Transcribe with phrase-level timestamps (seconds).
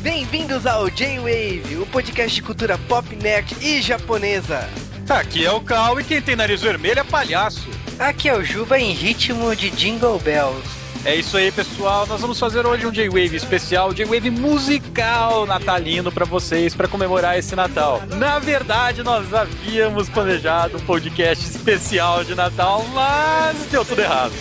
[0.00, 4.68] Bem-vindos ao J-Wave, o podcast de cultura pop, nerd e japonesa.
[5.08, 7.68] Aqui é o Cal e quem tem nariz vermelho é palhaço.
[7.98, 10.62] Aqui é o Juba em ritmo de Jingle Bells.
[11.04, 12.06] É isso aí, pessoal.
[12.06, 17.56] Nós vamos fazer hoje um J-Wave especial, J-Wave musical natalino para vocês, para comemorar esse
[17.56, 18.00] Natal.
[18.16, 24.32] Na verdade, nós havíamos planejado um podcast especial de Natal, mas deu tudo errado.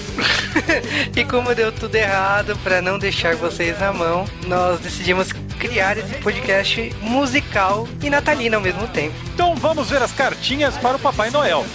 [1.16, 6.16] e como deu tudo errado, para não deixar vocês na mão, nós decidimos criar esse
[6.16, 9.16] podcast musical e natalino ao mesmo tempo.
[9.34, 11.66] Então vamos ver as cartinhas para o Papai Noel.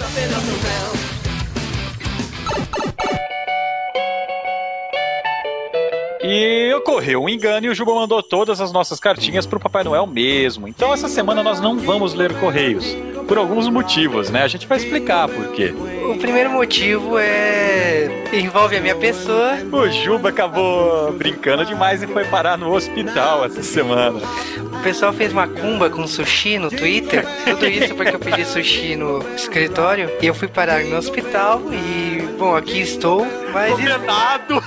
[6.23, 10.07] E ocorreu um engano e o Juba mandou todas as nossas cartinhas pro Papai Noel
[10.07, 10.69] mesmo.
[10.69, 12.97] Então essa semana nós não vamos ler correios.
[13.27, 14.43] Por alguns motivos, né?
[14.43, 15.75] A gente vai explicar por quê.
[16.11, 18.25] O primeiro motivo é.
[18.33, 19.55] envolve a minha pessoa.
[19.73, 24.21] O Juba acabou brincando demais e foi parar no hospital essa semana.
[24.59, 27.25] O pessoal fez macumba com sushi no Twitter.
[27.45, 30.11] Tudo isso porque eu pedi sushi no escritório.
[30.21, 33.25] E eu fui parar no hospital e, bom, aqui estou.
[33.53, 33.71] Mas.
[33.71, 34.61] Condenado!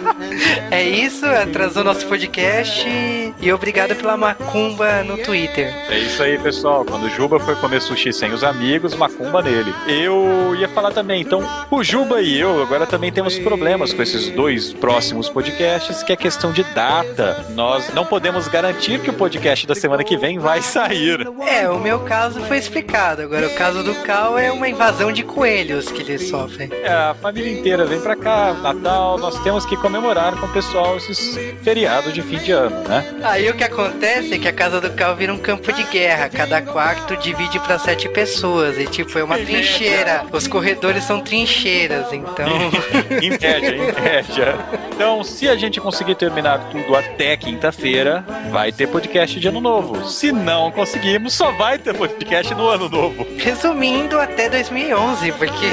[0.70, 2.88] é isso, atrasou nosso podcast.
[3.42, 5.74] E obrigado pela macumba no Twitter.
[5.90, 6.84] É isso aí, pessoal.
[6.84, 9.74] Quando o Juba foi comer sushi sem os amigos, macumba nele.
[9.86, 14.30] Eu ia falar também, então, o Juba e eu agora também temos problemas com esses
[14.30, 17.44] dois próximos podcasts, que é questão de data.
[17.50, 21.28] Nós não podemos garantir que o podcast da semana que vem vai sair.
[21.40, 23.22] É, o meu caso foi explicado.
[23.22, 26.70] Agora, o caso do Cal é uma invasão de coelhos que ele sofre.
[26.82, 30.96] É, a família inteira vem pra cá, Natal, nós temos que comemorar com o pessoal
[30.96, 33.04] esses feriados de fim de ano, né?
[33.24, 36.28] Aí o que acontece é que a casa do Cal vira um campo de guerra.
[36.28, 38.78] Cada quarto divide para sete pessoas.
[38.78, 40.24] E tipo, é uma trincheira.
[40.32, 42.48] Os corredores são trincheiras, então.
[43.20, 44.54] em média, em média.
[44.94, 50.08] Então, se a gente conseguir terminar tudo até quinta-feira, vai ter podcast de ano novo.
[50.08, 53.26] Se não conseguirmos, só vai ter podcast no ano novo.
[53.38, 55.66] Resumindo, até 2011, porque.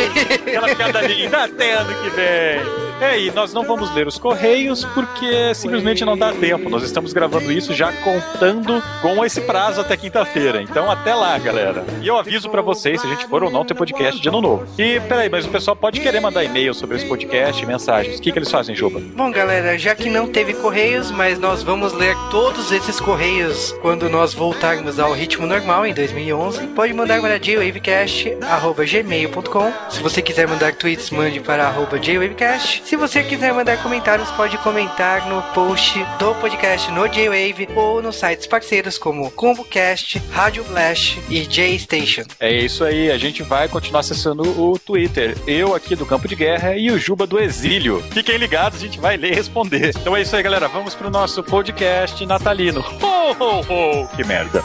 [0.47, 2.86] Aquela piada linda, até ano que vem.
[2.99, 6.67] É, e nós não vamos ler os correios porque simplesmente não dá tempo.
[6.69, 10.59] Nós estamos gravando isso já contando com esse prazo até quinta-feira.
[10.61, 11.85] Então, até lá, galera.
[12.01, 14.41] E eu aviso para vocês se a gente for ou não ter podcast de ano
[14.41, 14.65] novo.
[14.79, 18.17] E peraí, mas o pessoal pode querer mandar e-mail sobre esse podcast, mensagens.
[18.17, 18.99] O que, que eles fazem, Juba?
[18.99, 24.09] Bom, galera, já que não teve correios, mas nós vamos ler todos esses correios quando
[24.09, 29.73] nós voltarmos ao ritmo normal em 2011, pode mandar para jwavecast.gmail.com.
[29.89, 31.71] Se você quiser mandar tweets, mande para
[32.01, 32.86] jwavecast.
[32.87, 38.15] Se você quiser mandar comentários, pode comentar no post do podcast no J-Wave ou nos
[38.15, 42.23] sites parceiros como ComboCast, Rádio Blast e J-Station.
[42.39, 45.37] É isso aí, a gente vai continuar acessando o Twitter.
[45.45, 48.01] Eu aqui do Campo de Guerra e o Juba do Exílio.
[48.11, 49.89] Fiquem ligados, a gente vai ler e responder.
[49.89, 50.69] Então é isso aí, galera.
[50.69, 52.79] Vamos pro nosso podcast natalino.
[52.79, 54.07] Ho, ho, ho!
[54.15, 54.63] Que merda.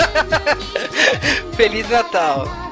[1.54, 2.69] Feliz Natal!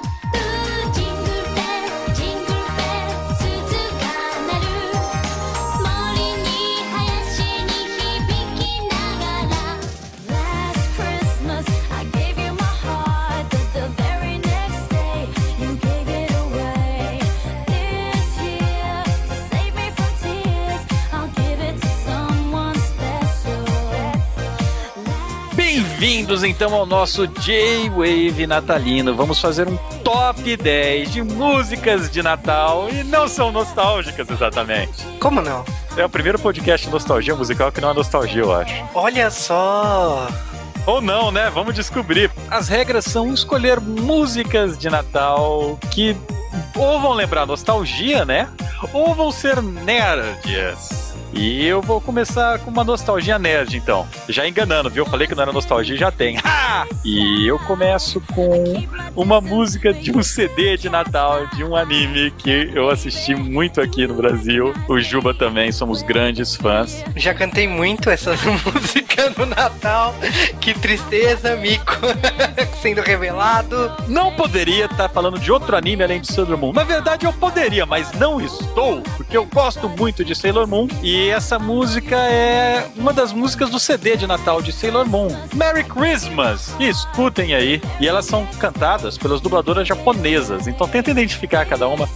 [25.99, 29.17] Bem-vindos então ao nosso J-Wave natalino.
[29.17, 35.05] Vamos fazer um top 10 de músicas de Natal e não são nostálgicas exatamente.
[35.19, 35.65] Como não?
[35.97, 38.73] É o primeiro podcast de nostalgia musical que não é nostalgia, eu acho.
[38.95, 40.29] Olha só!
[40.87, 41.51] Ou não, né?
[41.51, 42.31] Vamos descobrir.
[42.49, 46.17] As regras são escolher músicas de Natal que
[46.77, 48.49] ou vão lembrar nostalgia, né?
[48.93, 51.08] Ou vão ser nerds.
[51.33, 54.07] E eu vou começar com uma nostalgia nerd, então.
[54.29, 55.05] Já enganando, viu?
[55.05, 56.39] Eu falei que não era nostalgia, já tem.
[56.39, 56.87] Ha!
[57.05, 62.71] E eu começo com uma música de um CD de Natal de um anime que
[62.75, 64.73] eu assisti muito aqui no Brasil.
[64.89, 67.05] O Juba também, somos grandes fãs.
[67.17, 68.33] Já cantei muito essa
[68.65, 70.15] música no Natal.
[70.61, 71.93] Que tristeza, Mico
[72.81, 73.93] sendo revelado.
[74.07, 76.73] Não poderia estar falando de outro anime além de Sailor Moon.
[76.73, 81.18] Na verdade, eu poderia, mas não estou, porque eu gosto muito de Sailor Moon e
[81.19, 85.29] e essa música é uma das músicas do CD de Natal de Sailor Moon.
[85.53, 86.73] Merry Christmas!
[86.79, 87.83] E escutem aí.
[87.99, 90.69] E elas são cantadas pelas dubladoras japonesas.
[90.69, 92.09] Então tenta identificar cada uma.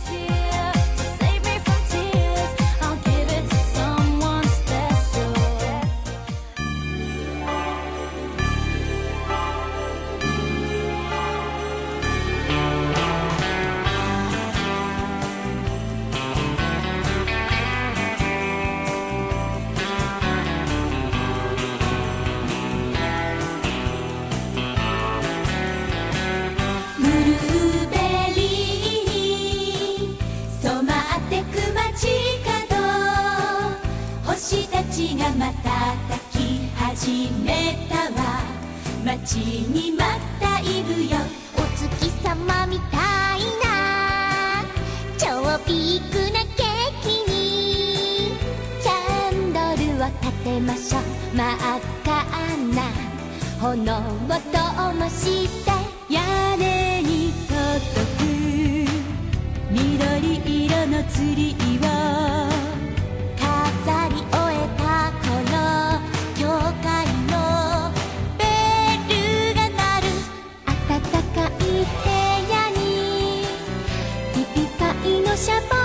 [75.43, 75.82] 下吧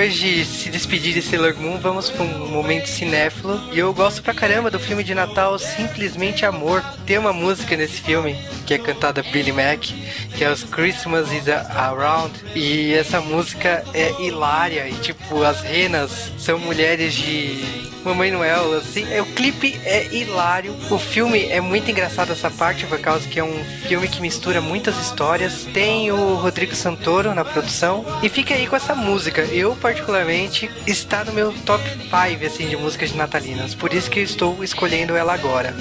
[0.00, 3.60] depois de se despedir de Sailor Moon, vamos para um momento cinéfilo.
[3.70, 6.82] E eu gosto pra caramba do filme de Natal Simplesmente Amor.
[7.04, 8.34] Tem uma música nesse filme
[8.66, 9.80] que é cantada Billy Mac,
[10.34, 12.32] que é os Christmas is Around.
[12.54, 18.74] E essa música é hilária e tipo tipo, as renas são mulheres de Mamãe Noel,
[18.74, 19.06] assim.
[19.12, 20.74] É, o clipe é hilário.
[20.90, 24.60] O filme é muito engraçado essa parte, por causa que é um filme que mistura
[24.60, 25.66] muitas histórias.
[25.72, 28.04] Tem o Rodrigo Santoro na produção.
[28.22, 29.42] E fica aí com essa música.
[29.42, 33.74] Eu, particularmente, está no meu top 5, assim, de músicas de natalinas.
[33.74, 35.74] Por isso que eu estou escolhendo ela agora.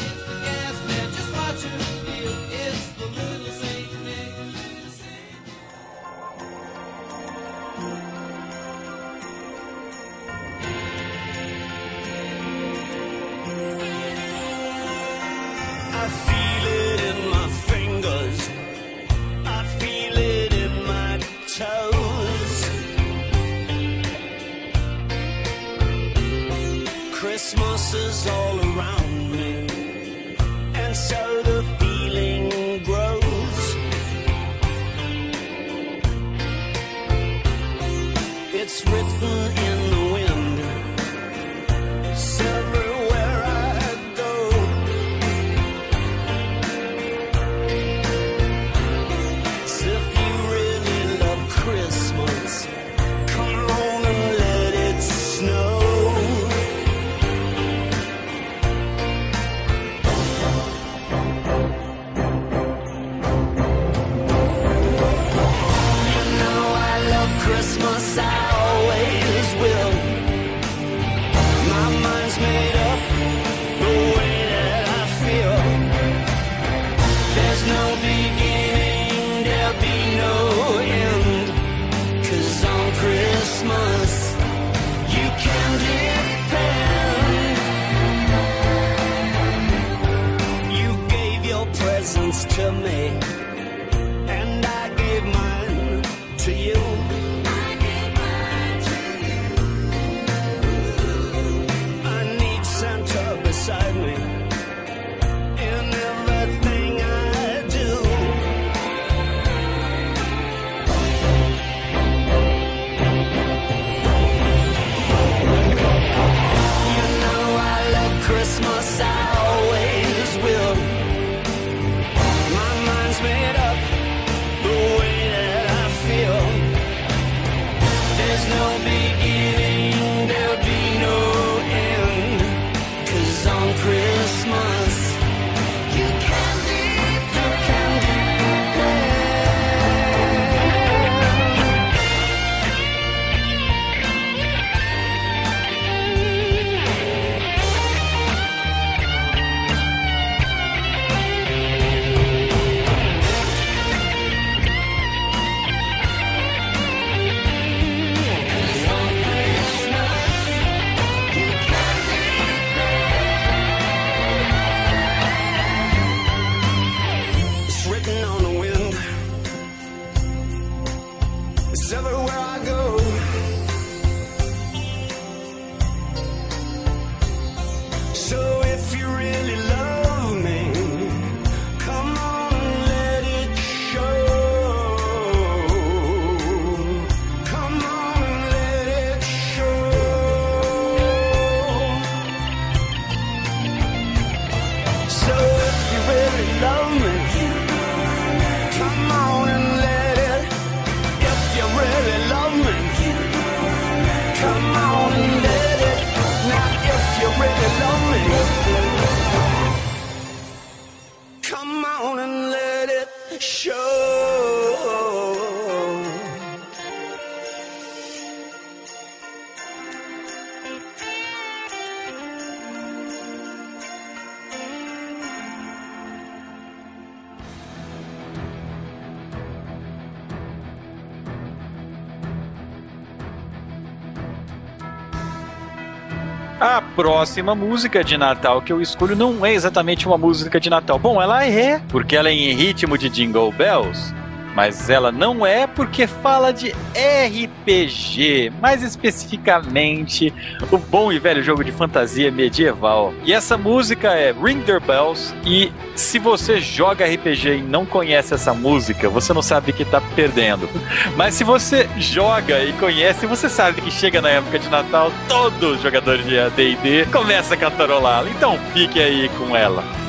[236.99, 240.99] próxima música de Natal que eu escolho não é exatamente uma música de Natal.
[240.99, 244.13] Bom, ela é, porque ela é em ritmo de Jingle Bells,
[244.55, 250.33] mas ela não é porque fala de RPG, mais especificamente
[250.71, 253.13] o bom e velho jogo de fantasia medieval.
[253.23, 258.33] E essa música é Ring the Bells e se você joga RPG e não conhece
[258.33, 260.69] essa música, você não sabe que está perdendo.
[261.15, 265.75] Mas se você joga e conhece, você sabe que chega na época de Natal, todos
[265.75, 268.29] os jogadores de AD&D começam a cantarolá-la.
[268.29, 270.08] Então fique aí com ela.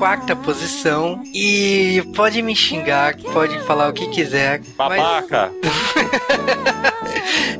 [0.00, 1.22] Quarta posição.
[1.34, 4.62] E pode me xingar, pode falar o que quiser.
[4.78, 5.52] Mas Babaca!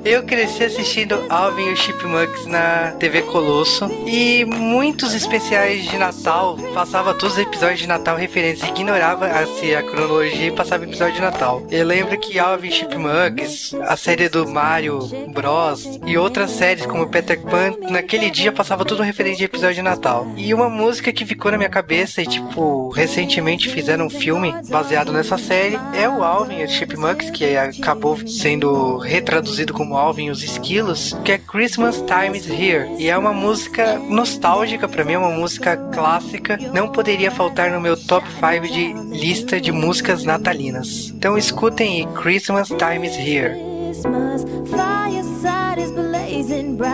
[0.05, 3.91] eu cresci assistindo Alvin e os Chipmunks na TV Colosso.
[4.07, 8.63] E muitos especiais de Natal passava todos os episódios de Natal referentes.
[8.63, 11.63] Ignorava assim, a cronologia e passava episódio de Natal.
[11.71, 16.01] Eu lembro que Alvin e Chipmunks, a série do Mario Bros.
[16.07, 20.27] e outras séries como Peter Pan, naquele dia passava tudo referente de episódio de Natal.
[20.37, 25.13] E uma música que ficou na minha cabeça e, tipo, recentemente fizeram um filme baseado
[25.13, 30.31] nessa série é o Alvin e os Chipmunks, que acabou sendo retraduzido como Alvin e
[30.31, 32.89] os Esquilos, que é Christmas Time is Here.
[32.99, 37.81] E é uma música nostálgica pra mim, é uma música clássica, não poderia faltar no
[37.81, 41.11] meu top 5 de lista de músicas natalinas.
[41.15, 43.55] Então escutem aí, Christmas Time is Here.
[43.91, 46.91] Christmas, fireside is blazing bright.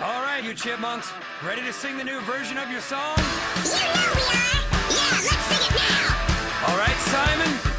[0.00, 1.12] All right, you chipmunks,
[1.44, 3.16] ready to sing the new version of your song?
[3.64, 4.66] You know we are!
[4.90, 6.15] Yeah, let's sing it now!
[6.68, 7.75] All right, Simon?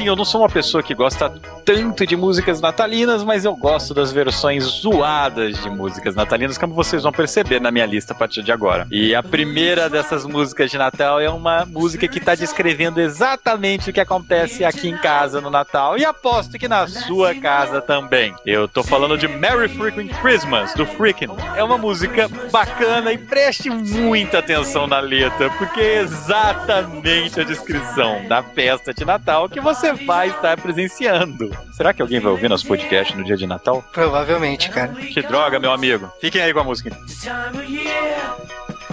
[0.00, 1.28] Assim, eu não sou uma pessoa que gosta
[1.72, 7.04] tanto de músicas natalinas, mas eu gosto das versões zoadas de músicas natalinas, como vocês
[7.04, 8.88] vão perceber na minha lista a partir de agora.
[8.90, 13.92] E a primeira dessas músicas de Natal é uma música que está descrevendo exatamente o
[13.92, 15.96] que acontece aqui em casa no Natal.
[15.96, 18.34] E aposto que na sua casa também.
[18.44, 21.30] Eu tô falando de Merry Freaking Christmas, do Freaking.
[21.54, 28.26] É uma música bacana e preste muita atenção na letra, porque é exatamente a descrição
[28.26, 31.59] da festa de Natal que você vai estar presenciando.
[31.72, 33.84] Será que alguém vai ouvir nosso podcast no dia de Natal?
[33.92, 34.92] Provavelmente, cara.
[34.94, 36.10] Que droga, meu amigo.
[36.20, 36.90] Fiquem aí com a música.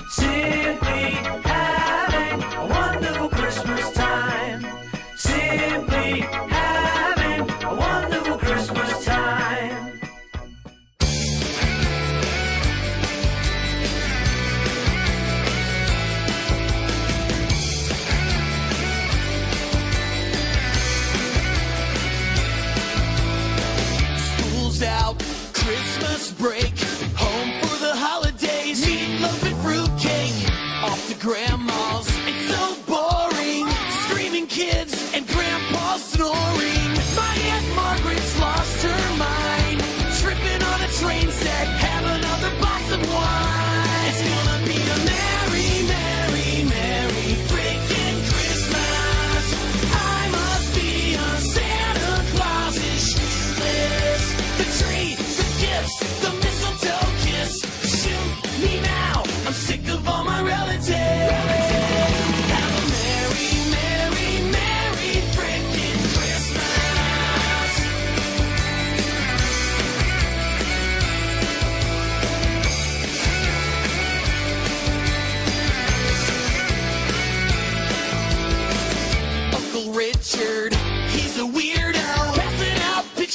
[0.07, 0.66] This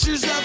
[0.05, 0.42] pictures of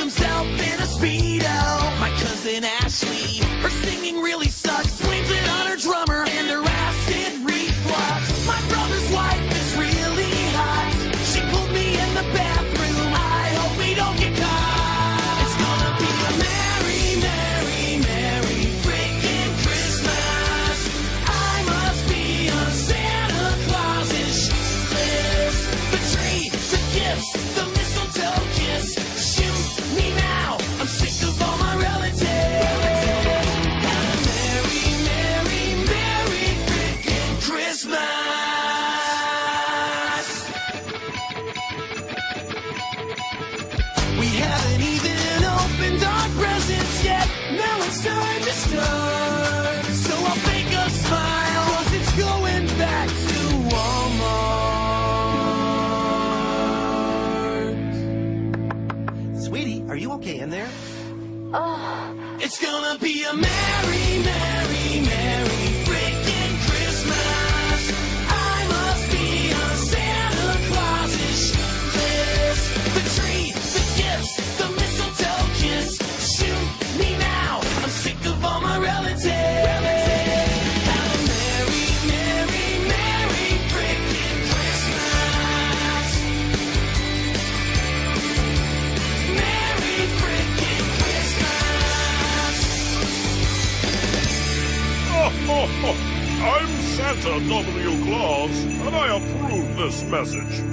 [95.77, 98.05] I'm Santa W.
[98.05, 100.63] Claus, and I approve this message.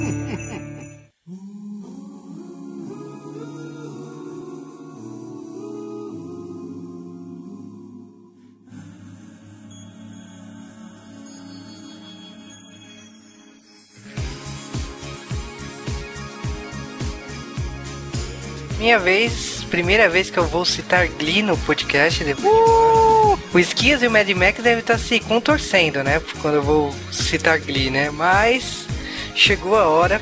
[18.79, 22.23] Minha vez, primeira vez que eu vou citar Glee no podcast.
[22.23, 23.14] Depois
[23.55, 26.21] O Esquias e o Mad Max devem estar se contorcendo, né?
[26.43, 28.11] Quando eu vou citar Glee, né?
[28.11, 28.85] Mas
[29.33, 30.21] chegou a hora.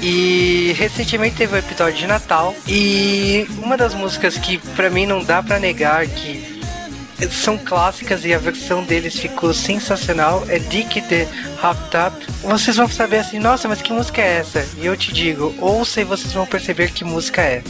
[0.00, 2.54] E recentemente teve o episódio de Natal.
[2.68, 6.56] E uma das músicas que pra mim não dá pra negar que
[7.32, 11.26] são clássicas e a versão deles ficou sensacional é Dick the
[11.60, 12.26] Hot Top.
[12.42, 14.64] Vocês vão saber assim, nossa, mas que música é essa?
[14.76, 17.64] E eu te digo, ouça e vocês vão perceber que música é.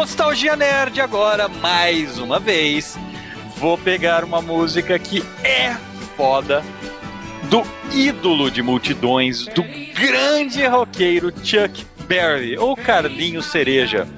[0.00, 2.98] Nostalgia Nerd agora, mais uma vez.
[3.58, 5.76] Vou pegar uma música que é
[6.16, 6.64] foda
[7.50, 14.08] do ídolo de multidões, do grande roqueiro Chuck Berry, ou Carlinho Cereja.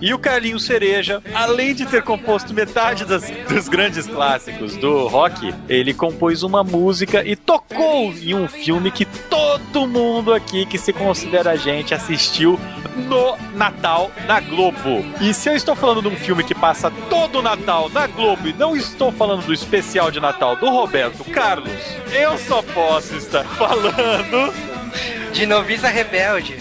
[0.00, 5.54] E o Carlinho Cereja, além de ter composto metade das- dos grandes clássicos do rock,
[5.68, 10.92] ele compôs uma música e tocou em um filme que todo mundo aqui que se
[10.92, 12.58] considera gente assistiu
[12.96, 15.04] no Natal na Globo.
[15.20, 18.48] E se eu estou falando de um filme que passa todo o Natal na Globo
[18.48, 21.72] e não estou falando do especial de Natal do Roberto Carlos,
[22.12, 24.52] eu só posso estar falando.
[25.32, 26.56] De noviça rebelde.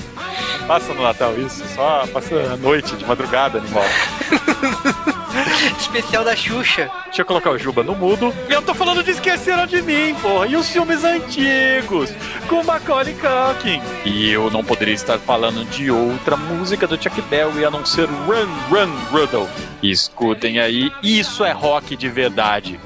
[0.68, 1.64] Passa no Natal isso?
[1.76, 3.84] Só passa a noite, de madrugada, animal.
[5.78, 6.90] Especial da Xuxa.
[7.06, 8.34] Deixa eu colocar o Juba no mudo.
[8.50, 10.48] Eu tô falando de Esqueceram de Mim, porra.
[10.48, 12.12] E os filmes antigos,
[12.48, 13.82] com Macaulay Culkin.
[14.06, 18.08] E eu não poderia estar falando de outra música do Chuck Berry a não ser
[18.08, 19.50] Run, Run, Rudolph.
[19.84, 22.80] Escutem aí, isso é rock de verdade.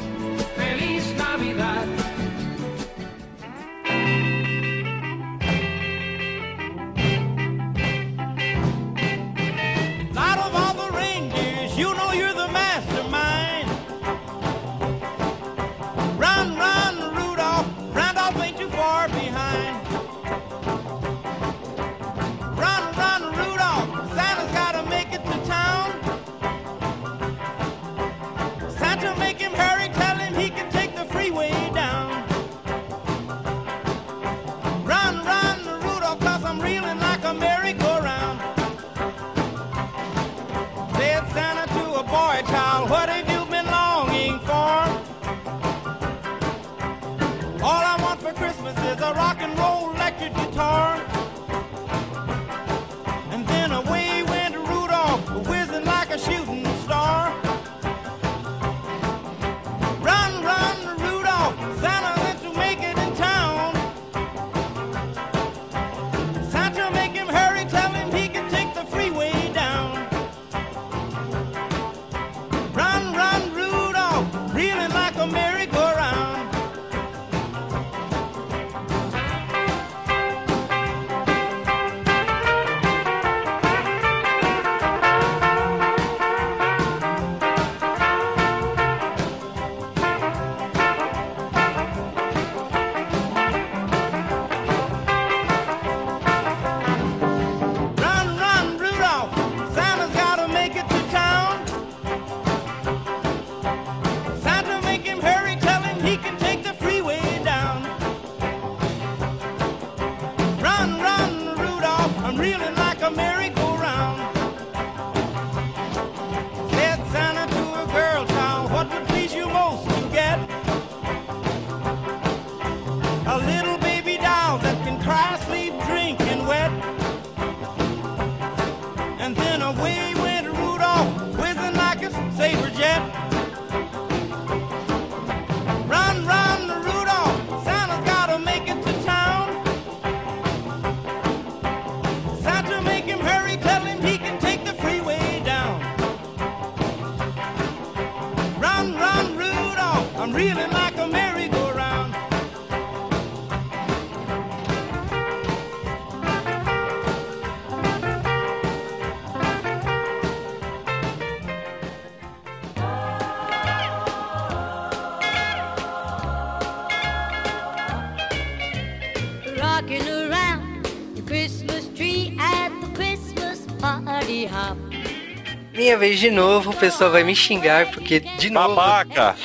[175.99, 179.35] Vez de novo, o pessoal vai me xingar, porque de novo Babaca!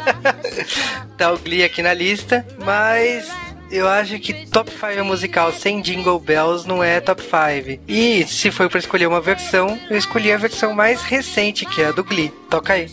[1.16, 3.30] tá o Glee aqui na lista, mas
[3.70, 7.82] eu acho que top 5 musical sem Jingle Bells não é top 5.
[7.88, 11.86] E se for pra escolher uma versão, eu escolhi a versão mais recente, que é
[11.86, 12.30] a do Glee.
[12.50, 12.90] Toca aí.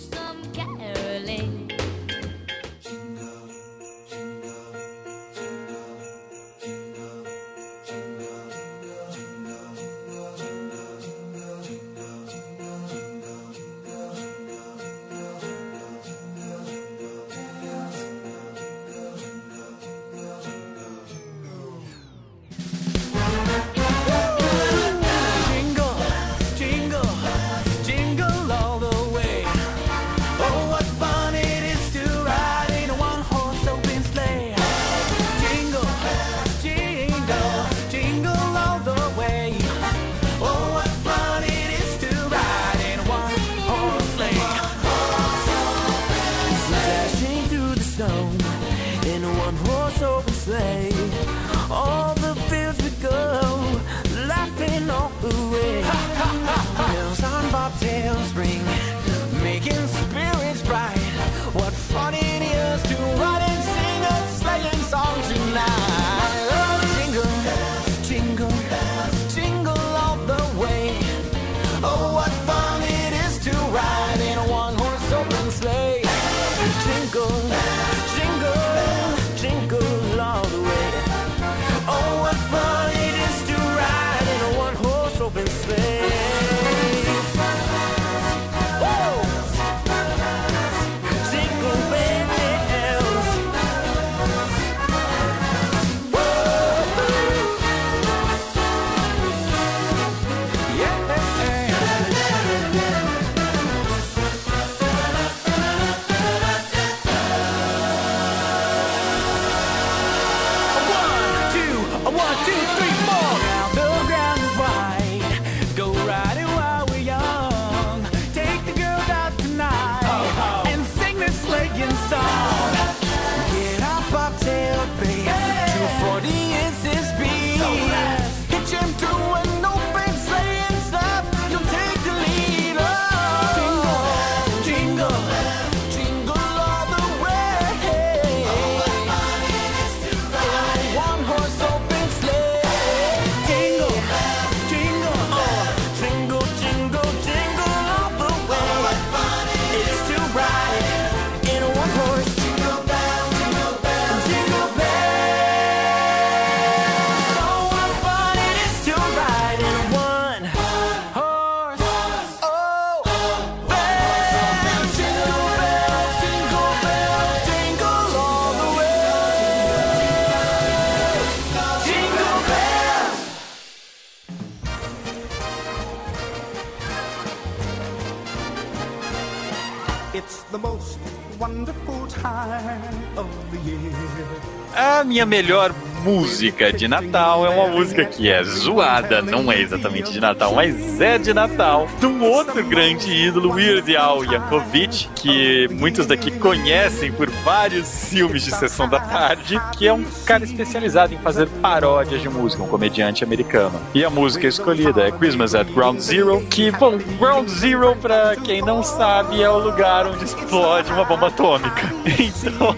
[185.03, 190.19] Minha melhor música de Natal é uma música que é zoada, não é exatamente de
[190.19, 196.05] Natal, mas é de Natal, de um outro grande ídolo, Weird Al Yankovic, que muitos
[196.05, 201.17] daqui conhecem por vários filmes de sessão da tarde, que é um cara especializado em
[201.19, 203.79] fazer paródias de música, um comediante americano.
[203.93, 208.61] E a música escolhida é Christmas at Ground Zero, que, bom, Ground Zero, pra quem
[208.61, 211.89] não sabe, é o lugar onde explode uma bomba atômica.
[212.39, 212.75] Então,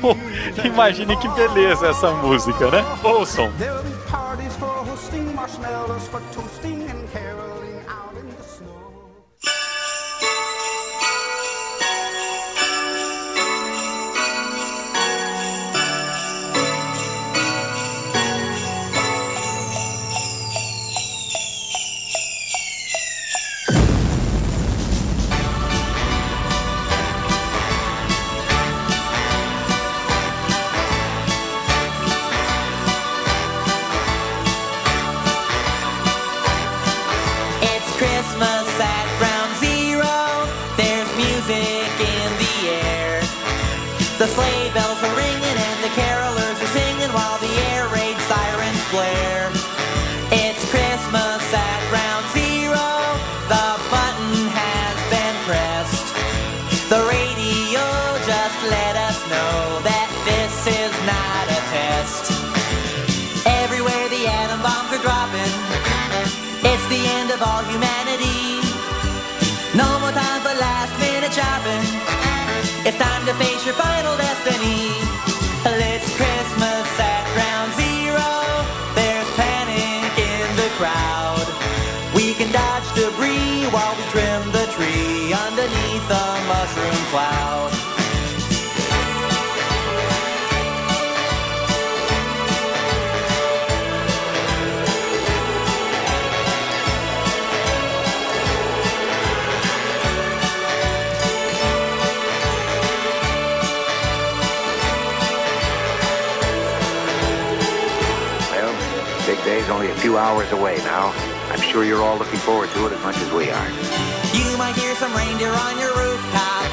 [0.64, 2.84] imagine que beleza essa música, né?
[3.12, 3.51] Ouçam.
[44.22, 48.84] The sleigh bells are ringing and the carolers are singing while the air raid sirens
[48.94, 49.50] blare.
[50.30, 52.86] It's Christmas at round Zero.
[53.50, 56.14] The button has been pressed.
[56.94, 57.82] The radio
[58.30, 62.30] just let us know that this is not a test.
[63.50, 65.50] Everywhere the atom bombs are dropping.
[66.62, 68.62] It's the end of all humanity.
[69.74, 72.01] No more time for last minute shopping.
[72.84, 74.90] It's time to face your final destiny.
[75.64, 78.30] It's Christmas at Ground Zero.
[78.98, 81.46] There's panic in the crowd.
[82.16, 87.61] We can dodge debris while we trim the tree underneath a mushroom cloud.
[110.12, 111.07] Few hours away now.
[111.55, 113.70] I'm sure you're all looking forward to it as much as we are.
[114.36, 116.68] You might hear some reindeer on your rooftop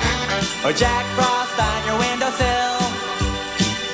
[0.66, 2.82] or Jack Frost on your windowsill.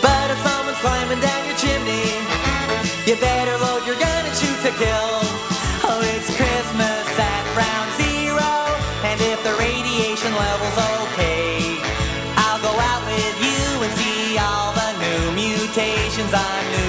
[0.01, 2.09] But if someone's climbing down your chimney,
[3.05, 5.12] you better load your gun and shoot to kill.
[5.92, 8.49] Oh, it's Christmas at Ground Zero,
[9.05, 11.76] and if the radiation level's okay,
[12.49, 16.84] I'll go out with you and see all the new mutations on New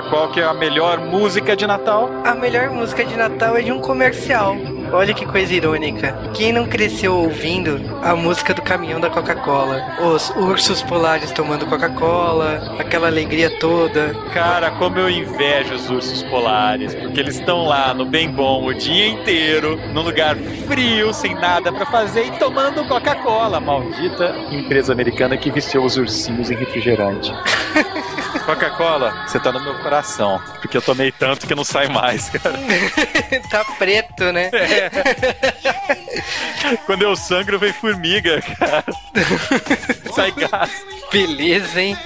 [0.00, 2.08] Qual que é a melhor música de Natal?
[2.24, 4.56] A melhor música de Natal é de um comercial.
[4.90, 6.16] Olha que coisa irônica.
[6.32, 9.96] Quem não cresceu ouvindo a música do caminhão da Coca-Cola?
[10.00, 14.14] Os ursos polares tomando Coca-Cola, aquela alegria toda.
[14.32, 18.72] Cara, como eu invejo os ursos polares, porque eles estão lá no bem bom o
[18.72, 20.36] dia inteiro, num lugar
[20.66, 23.60] frio, sem nada pra fazer e tomando Coca-Cola.
[23.60, 27.32] Maldita empresa americana que viciou os ursinhos em refrigerante.
[28.40, 32.58] Coca-Cola, você tá no meu coração, porque eu tomei tanto que não sai mais, cara.
[33.50, 34.50] tá preto, né?
[34.52, 34.90] É.
[36.86, 38.84] Quando eu sangro, vem formiga, cara.
[40.14, 40.70] Sai gás.
[41.10, 41.96] Beleza, hein?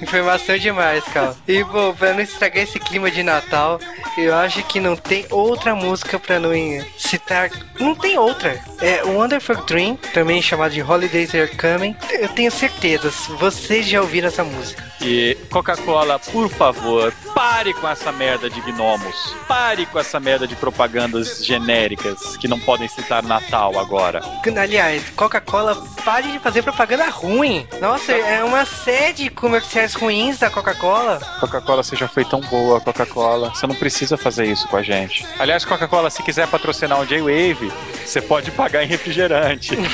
[0.00, 1.34] Informação demais, cara.
[1.48, 3.80] E bom, pra não estragar esse clima de Natal,
[4.16, 6.50] eu acho que não tem outra música pra não
[6.96, 7.50] citar.
[7.80, 8.60] Não tem outra.
[8.80, 11.96] É Wonderful Dream, também chamado de Holidays Are Coming.
[12.10, 14.93] Eu tenho certeza, vocês já ouviram essa música.
[15.06, 19.36] E Coca-Cola, por favor, pare com essa merda de gnomos.
[19.46, 24.22] Pare com essa merda de propagandas genéricas que não podem citar Natal agora.
[24.58, 27.68] Aliás, Coca-Cola, pare de fazer propaganda ruim.
[27.82, 31.20] Nossa, é uma série de comerciais ruins da Coca-Cola.
[31.38, 33.50] Coca-Cola, você já foi tão boa, Coca-Cola.
[33.54, 35.26] Você não precisa fazer isso com a gente.
[35.38, 37.70] Aliás, Coca-Cola, se quiser patrocinar o J-Wave,
[38.06, 39.76] você pode pagar em refrigerante.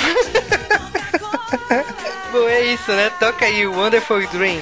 [2.31, 3.11] Bom, é isso, né?
[3.19, 4.61] Toca aí o Wonderful Dream.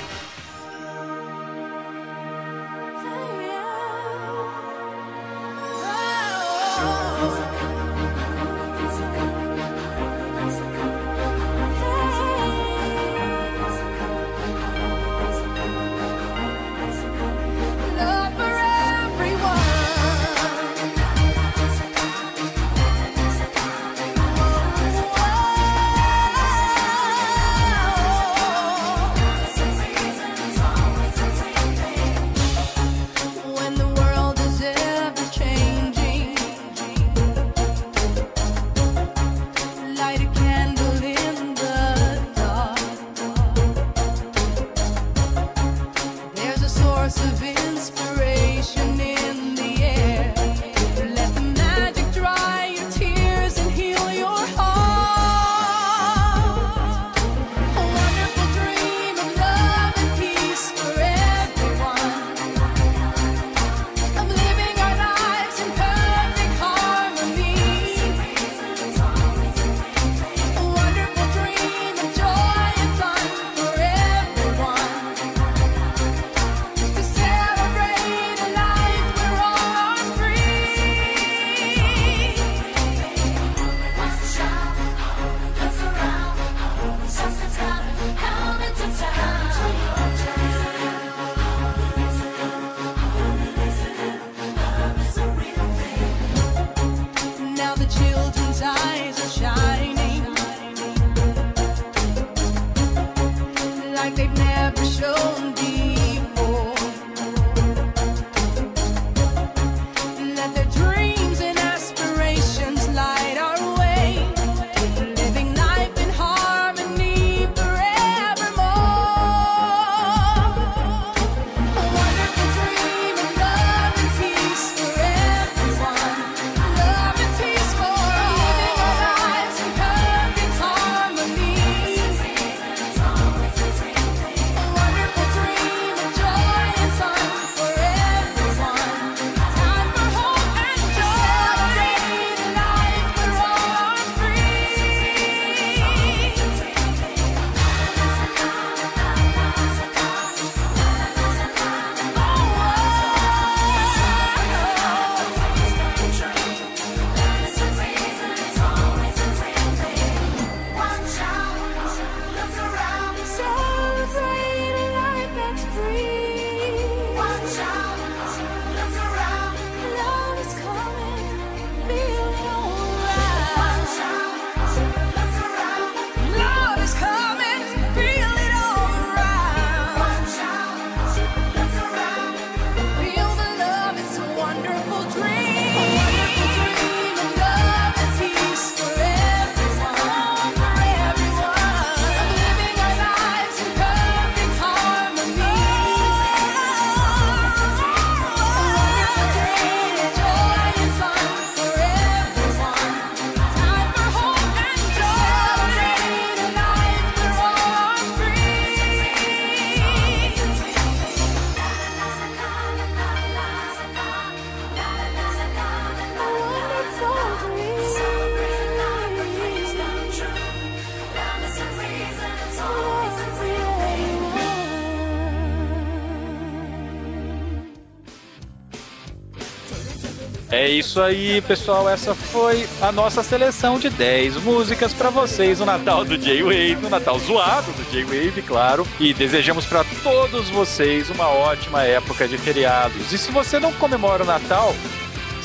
[230.59, 231.89] É isso aí, pessoal.
[231.89, 236.91] Essa foi a nossa seleção de 10 músicas pra vocês no Natal do J-Wave, no
[236.91, 238.85] Natal zoado do J-Wave, claro.
[238.99, 243.13] E desejamos pra todos vocês uma ótima época de feriados.
[243.13, 244.75] E se você não comemora o Natal,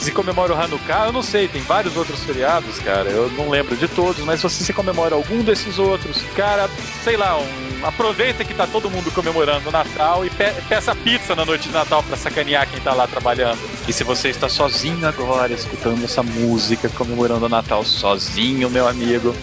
[0.04, 3.10] se comemora o Hanukkah, eu não sei, tem vários outros feriados, cara.
[3.10, 6.70] Eu não lembro de todos, mas se você se comemora algum desses outros, cara,
[7.04, 11.36] sei lá, um- aproveita que tá todo mundo comemorando o Natal e pe- peça pizza
[11.36, 13.60] na noite de Natal pra sacanear quem tá lá trabalhando.
[13.88, 19.36] E se você está sozinho agora, escutando essa música, comemorando o Natal sozinho, meu amigo,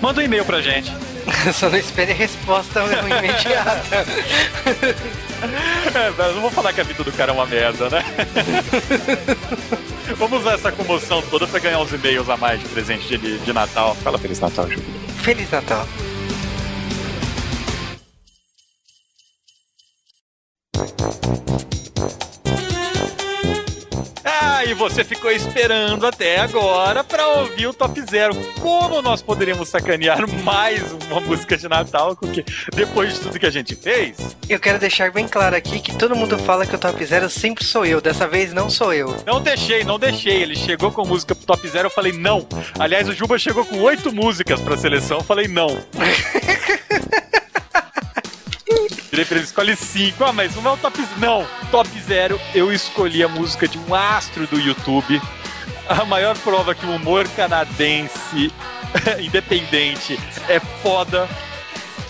[0.00, 0.92] manda um e-mail pra gente.
[1.52, 4.06] Só não espere resposta imediata.
[5.40, 8.04] É, não vou falar que a vida do cara é uma merda, né?
[10.16, 13.52] Vamos usar essa comoção toda pra ganhar uns e-mails a mais de presente de, de
[13.52, 13.94] Natal.
[13.96, 14.80] Fala Feliz Natal, Ju.
[15.22, 15.86] Feliz Natal.
[24.68, 28.34] E você ficou esperando até agora pra ouvir o Top Zero.
[28.60, 32.44] Como nós poderíamos sacanear mais uma música de Natal com que,
[32.74, 34.36] depois de tudo que a gente fez?
[34.46, 37.64] Eu quero deixar bem claro aqui que todo mundo fala que o Top Zero sempre
[37.64, 37.98] sou eu.
[37.98, 39.16] Dessa vez não sou eu.
[39.26, 40.42] Não deixei, não deixei.
[40.42, 42.46] Ele chegou com música pro Top Zero, eu falei não.
[42.78, 45.68] Aliás, o Juba chegou com oito músicas pra seleção, eu falei não.
[49.18, 50.24] Virei pra ele, escolhe cinco.
[50.24, 53.92] Ah, mas não é o top Não, top zero, eu escolhi a música de um
[53.92, 55.20] astro do YouTube.
[55.88, 58.52] A maior prova que o humor canadense
[59.18, 61.28] independente é foda,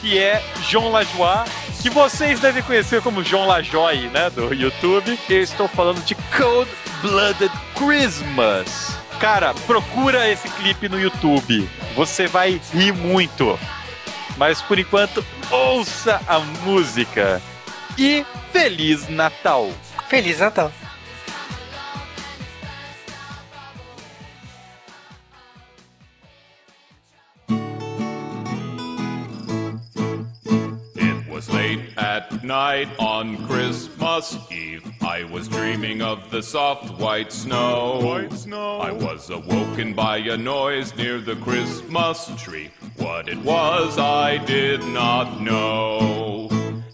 [0.02, 1.48] que é João Lajoie,
[1.80, 5.18] que vocês devem conhecer como João Lajoie, né, do YouTube.
[5.30, 8.98] Eu estou falando de Cold Blooded Christmas.
[9.18, 11.66] Cara, procura esse clipe no YouTube.
[11.96, 13.58] Você vai rir muito.
[14.36, 17.40] Mas por enquanto, ouça a música.
[17.96, 19.70] E Feliz Natal!
[20.08, 20.72] Feliz Natal.
[32.38, 34.84] At night on Christmas Eve.
[35.02, 38.00] I was dreaming of the soft white snow.
[38.00, 38.78] White snow.
[38.78, 42.70] I was awoken by a noise near the Christmas tree.
[42.96, 46.48] What it was, I did not know.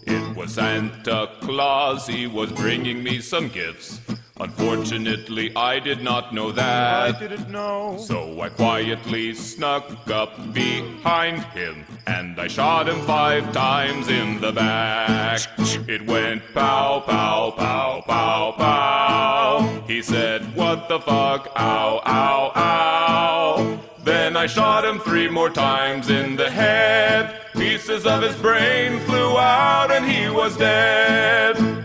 [0.07, 4.01] It was Santa Claus, he was bringing me some gifts.
[4.37, 7.15] Unfortunately, I did not know that.
[7.15, 7.95] I didn't know.
[7.97, 14.51] So I quietly snuck up behind him and I shot him five times in the
[14.51, 15.39] back.
[15.87, 19.83] It went pow, pow, pow, pow, pow.
[19.87, 21.49] He said, What the fuck?
[21.55, 23.79] Ow, ow, ow.
[24.03, 27.39] Then I shot him three more times in the head.
[27.53, 31.84] Pieces of his brain flew out and he was dead.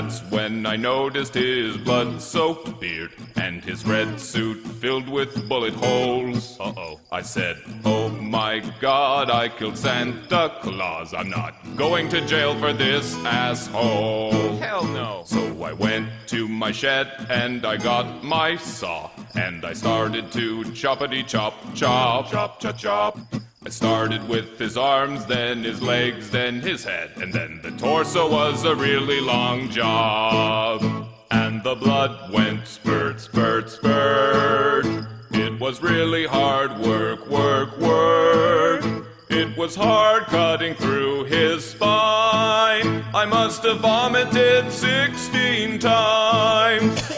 [0.00, 5.74] That's when I noticed his blood soaked beard and his red suit filled with bullet
[5.74, 6.58] holes.
[6.58, 7.00] Uh oh.
[7.12, 11.12] I said, Oh my god, I killed Santa Claus.
[11.12, 14.56] I'm not going to jail for this asshole.
[14.56, 15.24] Hell no.
[15.26, 20.62] So I went to my shed and I got my saw and I started to
[20.72, 23.18] choppity chop chop chop chop chop.
[23.62, 28.26] I started with his arms, then his legs, then his head, and then the torso
[28.32, 30.82] was a really long job.
[31.30, 34.86] And the blood went spurt, spurt, spurt.
[35.32, 38.82] It was really hard work, work, work.
[39.28, 43.04] It was hard cutting through his spine.
[43.14, 47.09] I must have vomited 16 times.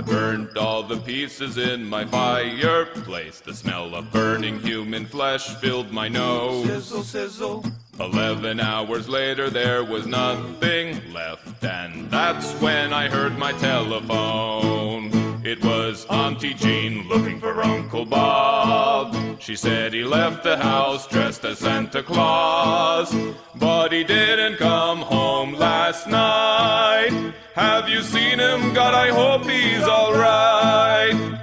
[0.00, 3.40] I burned all the pieces in my fireplace.
[3.40, 6.64] The smell of burning human flesh filled my nose.
[6.64, 7.64] Sizzle, sizzle.
[7.98, 15.10] Eleven hours later, there was nothing left, and that's when I heard my telephone.
[15.44, 19.38] It was Auntie Jean looking for Uncle Bob.
[19.38, 23.14] She said he left the house dressed as Santa Claus,
[23.54, 27.34] but he didn't come home last night.
[27.54, 28.72] Have you seen him?
[28.74, 31.39] God, I hope he's alright.